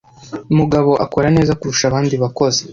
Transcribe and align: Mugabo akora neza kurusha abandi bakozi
Mugabo 0.57 0.91
akora 1.05 1.27
neza 1.37 1.57
kurusha 1.59 1.85
abandi 1.87 2.15
bakozi 2.23 2.61